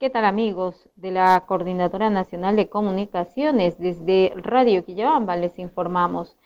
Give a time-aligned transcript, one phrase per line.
[0.00, 3.78] ¿Qué tal amigos de la Coordinadora Nacional de Comunicaciones?
[3.78, 6.38] Desde Radio Quillabamba les informamos.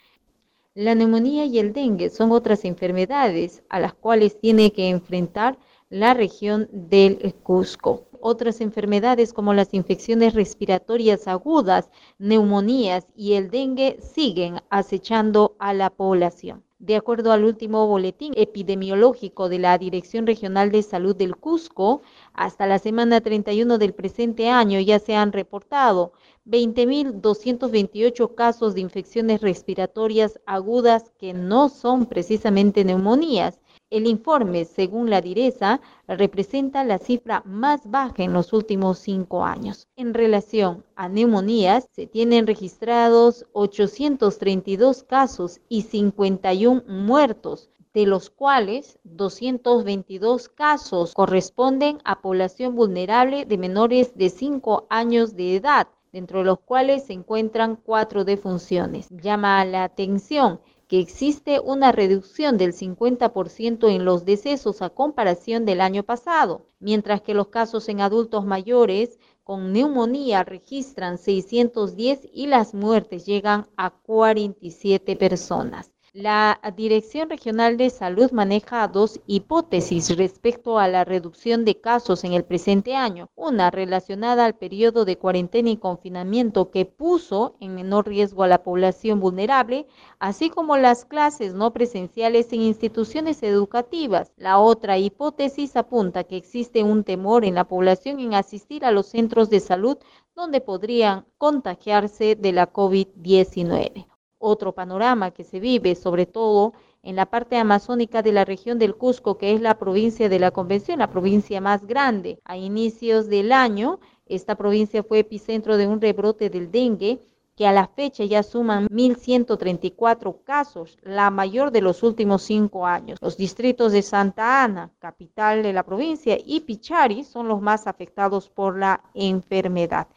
[0.74, 5.56] La neumonía y el dengue son otras enfermedades a las cuales tiene que enfrentar
[5.88, 8.08] la región del Cusco.
[8.20, 15.90] Otras enfermedades como las infecciones respiratorias agudas, neumonías y el dengue siguen acechando a la
[15.90, 16.64] población.
[16.84, 22.02] De acuerdo al último boletín epidemiológico de la Dirección Regional de Salud del Cusco,
[22.34, 26.12] hasta la semana 31 del presente año ya se han reportado
[26.44, 33.62] 20.228 casos de infecciones respiratorias agudas que no son precisamente neumonías
[33.94, 39.86] el informe, según la direza, representa la cifra más baja en los últimos cinco años.
[39.94, 48.98] En relación a neumonías, se tienen registrados 832 casos y 51 muertos, de los cuales
[49.04, 56.46] 222 casos corresponden a población vulnerable de menores de 5 años de edad, dentro de
[56.46, 59.08] los cuales se encuentran cuatro defunciones.
[59.10, 65.80] Llama la atención que existe una reducción del 50% en los decesos a comparación del
[65.80, 72.74] año pasado, mientras que los casos en adultos mayores con neumonía registran 610 y las
[72.74, 75.93] muertes llegan a 47 personas.
[76.16, 82.34] La Dirección Regional de Salud maneja dos hipótesis respecto a la reducción de casos en
[82.34, 83.30] el presente año.
[83.34, 88.62] Una relacionada al periodo de cuarentena y confinamiento que puso en menor riesgo a la
[88.62, 89.88] población vulnerable,
[90.20, 94.30] así como las clases no presenciales en instituciones educativas.
[94.36, 99.06] La otra hipótesis apunta que existe un temor en la población en asistir a los
[99.06, 99.98] centros de salud
[100.36, 104.13] donde podrían contagiarse de la COVID-19
[104.44, 108.94] otro panorama que se vive, sobre todo en la parte amazónica de la región del
[108.94, 112.38] Cusco, que es la provincia de la Convención, la provincia más grande.
[112.44, 117.20] A inicios del año, esta provincia fue epicentro de un rebrote del dengue
[117.56, 123.18] que a la fecha ya suman 1.134 casos, la mayor de los últimos cinco años.
[123.20, 128.50] Los distritos de Santa Ana, capital de la provincia, y Pichari son los más afectados
[128.50, 130.08] por la enfermedad.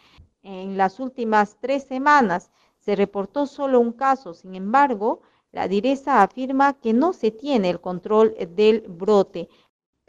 [0.42, 2.50] En las últimas tres semanas,
[2.88, 5.20] se reportó solo un caso, sin embargo,
[5.52, 9.50] la direza afirma que no se tiene el control del brote.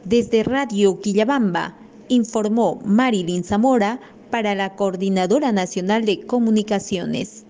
[0.04, 3.98] Desde Radio Quillabamba, informó Marilyn Zamora
[4.30, 7.44] para la Coordinadora Nacional de Comunicaciones.